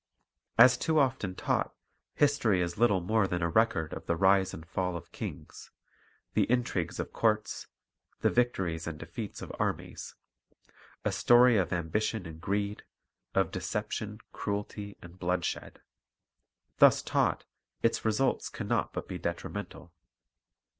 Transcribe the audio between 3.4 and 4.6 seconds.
a record of the rise